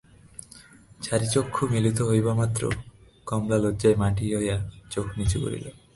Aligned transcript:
চারি 1.01 1.27
চক্ষু 1.33 1.63
মিলিত 1.73 1.97
হইবামাত্র 2.01 2.61
কমলা 3.27 3.57
লজ্জায় 3.63 3.95
মাটি 3.95 4.25
হইয়া 4.35 4.57
চোখ 4.93 5.05
নিচু 5.17 5.37
করিল। 5.43 5.65